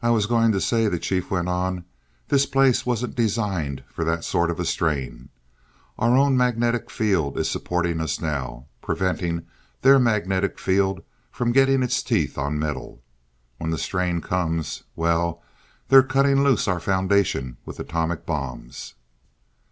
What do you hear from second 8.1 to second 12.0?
now, preventing their magnetic field from getting its